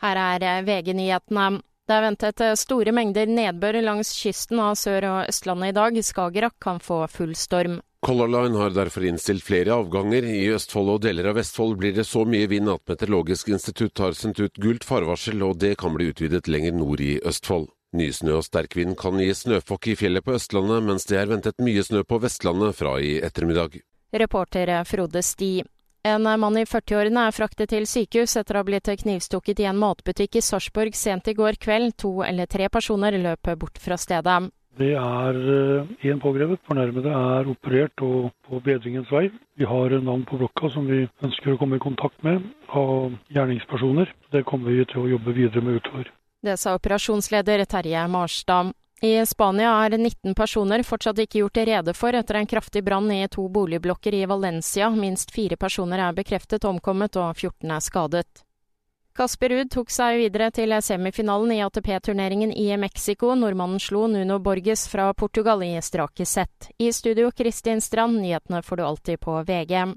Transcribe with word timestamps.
Her 0.00 0.16
er 0.16 0.64
VG-nyhetene. 0.64 1.60
Det 1.84 1.96
er 1.96 2.04
ventet 2.06 2.42
store 2.56 2.92
mengder 2.94 3.28
nedbør 3.28 3.80
langs 3.82 4.14
kysten 4.16 4.60
av 4.62 4.76
Sør- 4.78 5.08
og 5.08 5.28
Østlandet 5.28 5.72
i 5.72 5.76
dag. 5.76 5.96
Skagerrak 6.06 6.54
kan 6.62 6.78
få 6.80 7.02
full 7.10 7.34
storm. 7.36 7.80
Color 8.00 8.30
Line 8.32 8.56
har 8.56 8.70
derfor 8.72 9.04
innstilt 9.04 9.44
flere 9.44 9.74
avganger. 9.76 10.24
I 10.24 10.54
Østfold 10.54 10.94
og 10.94 11.02
deler 11.04 11.28
av 11.28 11.36
Vestfold 11.36 11.76
blir 11.82 11.92
det 11.92 12.06
så 12.08 12.22
mye 12.24 12.48
vind 12.48 12.70
at 12.72 12.86
Meteorologisk 12.88 13.50
institutt 13.52 14.00
har 14.00 14.16
sendt 14.16 14.40
ut 14.40 14.56
gult 14.56 14.86
farvarsel, 14.88 15.42
og 15.44 15.58
det 15.60 15.74
kan 15.82 15.92
bli 15.92 16.08
utvidet 16.14 16.48
lenger 16.48 16.72
nord 16.78 17.02
i 17.04 17.18
Østfold. 17.20 17.68
Ny 17.92 18.08
snø 18.14 18.38
og 18.38 18.46
sterk 18.46 18.78
vind 18.78 18.96
kan 18.96 19.18
gi 19.20 19.28
snøfokk 19.34 19.90
i 19.90 19.98
fjellet 19.98 20.24
på 20.24 20.38
Østlandet, 20.38 20.86
mens 20.86 21.04
det 21.10 21.18
er 21.20 21.28
ventet 21.28 21.60
mye 21.60 21.84
snø 21.84 22.06
på 22.08 22.22
Vestlandet 22.22 22.78
fra 22.78 22.94
i 23.02 23.18
ettermiddag. 23.20 23.76
Reporter 24.16 24.72
Frode 24.88 25.20
Sti. 25.26 25.60
En 26.02 26.22
mann 26.24 26.56
i 26.56 26.64
40-årene 26.64 27.26
er 27.28 27.34
fraktet 27.36 27.74
til 27.74 27.84
sykehus 27.84 28.38
etter 28.40 28.56
å 28.56 28.62
ha 28.62 28.64
blitt 28.64 28.88
knivstukket 29.02 29.58
i 29.60 29.66
en 29.68 29.76
matbutikk 29.76 30.38
i 30.40 30.42
Sarpsborg 30.44 30.96
sent 30.96 31.28
i 31.28 31.34
går 31.36 31.58
kveld. 31.60 31.92
To 32.00 32.22
eller 32.24 32.48
tre 32.48 32.70
personer 32.72 33.18
løp 33.20 33.50
bort 33.60 33.76
fra 33.76 33.98
stedet. 34.00 34.48
Det 34.80 34.94
er 34.96 35.36
én 36.08 36.22
pågrepet. 36.22 36.62
Fornærmede 36.64 37.12
er 37.12 37.50
operert 37.52 38.00
og 38.06 38.30
på 38.48 38.62
bedringens 38.64 39.12
vei. 39.12 39.26
Vi 39.60 39.68
har 39.68 39.92
navn 40.00 40.24
på 40.24 40.40
blokka 40.40 40.70
som 40.72 40.88
vi 40.88 41.02
ønsker 41.20 41.52
å 41.52 41.60
komme 41.60 41.76
i 41.76 41.84
kontakt 41.84 42.24
med 42.24 42.48
av 42.72 43.12
gjerningspersoner. 43.28 44.08
Det 44.32 44.46
kommer 44.48 44.72
vi 44.72 44.88
til 44.88 45.04
å 45.04 45.10
jobbe 45.18 45.36
videre 45.36 45.60
med 45.66 45.82
utover. 45.82 46.08
Det 46.40 46.56
sa 46.56 46.78
operasjonsleder 46.78 47.66
Terje 47.68 48.08
Marstad. 48.08 48.72
I 49.02 49.26
Spania 49.26 49.70
er 49.84 49.96
19 49.96 50.34
personer 50.36 50.82
fortsatt 50.84 51.22
ikke 51.22 51.38
gjort 51.40 51.56
rede 51.64 51.94
for 51.96 52.12
etter 52.12 52.36
en 52.36 52.48
kraftig 52.48 52.82
brann 52.84 53.08
i 53.14 53.22
to 53.32 53.46
boligblokker 53.48 54.12
i 54.14 54.26
Valencia. 54.28 54.90
Minst 54.92 55.32
fire 55.32 55.56
personer 55.56 56.02
er 56.04 56.12
bekreftet 56.12 56.66
omkommet 56.68 57.16
og 57.16 57.32
14 57.32 57.72
er 57.72 57.80
skadet. 57.80 58.44
Kasper 59.16 59.50
Ruud 59.50 59.70
tok 59.72 59.88
seg 59.90 60.20
videre 60.20 60.50
til 60.52 60.76
semifinalen 60.84 61.50
i 61.56 61.62
ATP-turneringen 61.64 62.52
i 62.52 62.68
Mexico. 62.76 63.32
Nordmannen 63.34 63.80
slo 63.80 64.04
Nuno 64.06 64.38
Borges 64.38 64.84
fra 64.88 65.08
Portugal 65.14 65.64
i 65.64 65.72
strake 65.82 66.28
sett. 66.28 66.68
I 66.78 66.92
studio 66.92 67.32
Kristin 67.32 67.80
Strand, 67.80 68.20
nyhetene 68.20 68.62
får 68.62 68.76
du 68.76 68.84
alltid 68.84 69.20
på 69.20 69.40
VG. 69.48 69.96